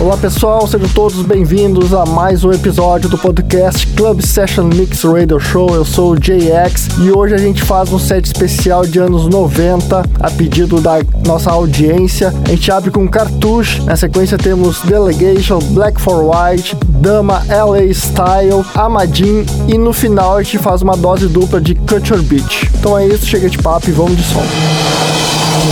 [0.00, 5.40] Olá pessoal, sejam todos bem-vindos a mais um episódio do podcast Club Session Mix Radio
[5.40, 5.74] Show.
[5.74, 10.08] Eu sou o JX e hoje a gente faz um set especial de anos 90
[10.20, 12.32] a pedido da nossa audiência.
[12.44, 18.64] A gente abre com Cartouche, na sequência temos Delegation, Black for White, Dama, LA Style,
[18.76, 22.70] Amadin e no final a gente faz uma dose dupla de Culture Beach.
[22.78, 24.44] Então é isso, chega de papo e vamos de som.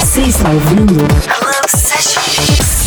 [0.01, 0.97] Você está ouvindo
[1.29, 2.86] Club Session Mix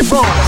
[0.00, 0.39] It wrong.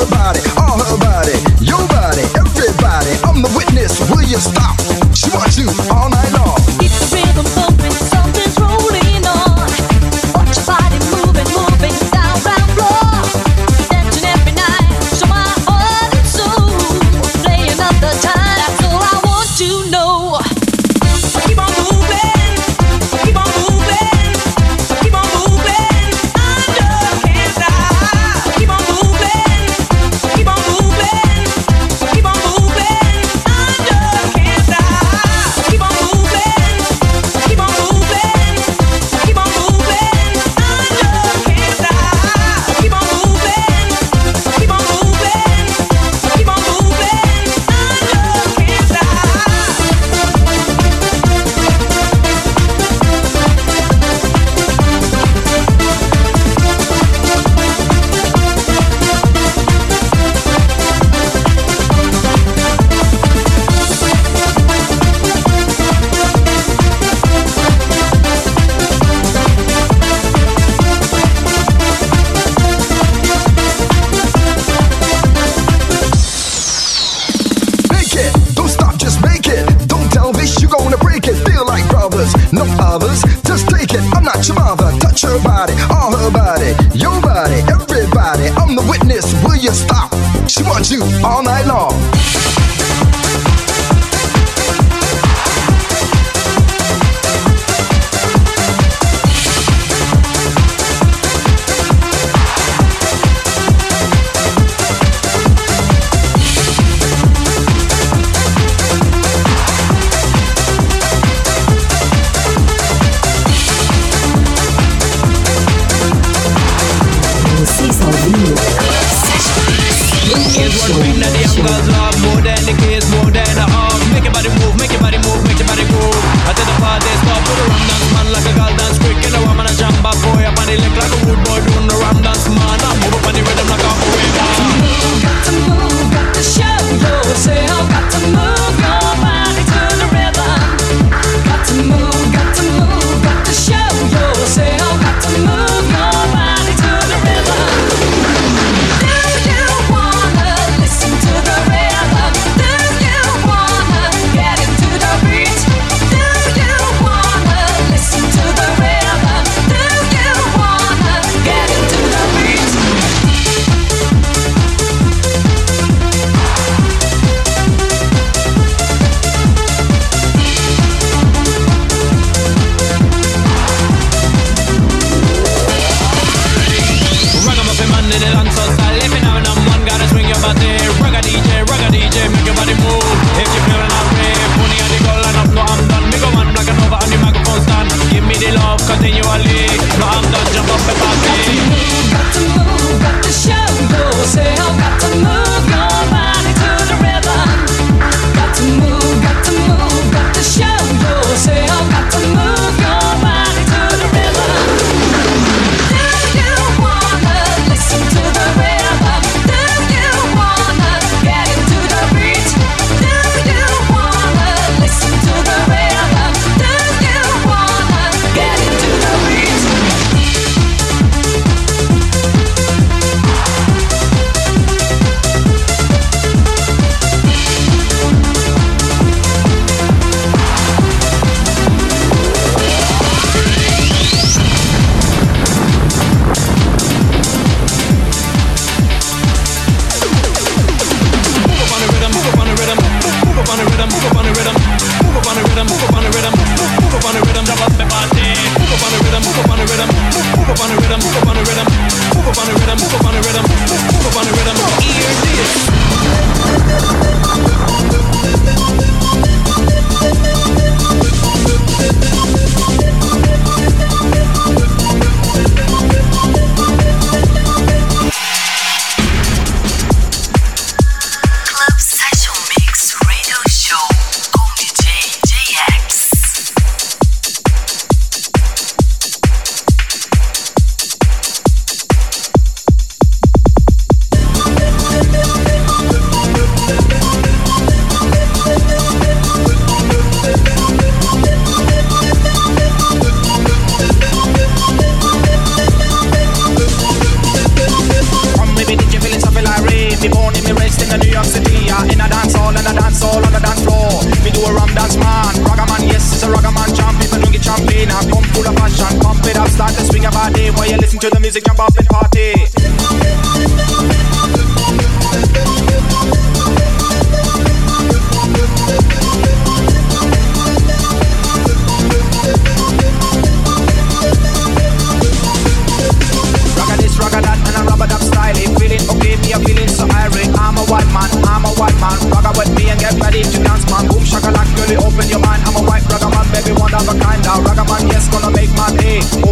[0.00, 0.47] Everybody.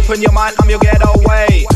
[0.07, 1.66] Open your mind, I'm your getaway.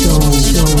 [0.00, 0.80] Radio Show.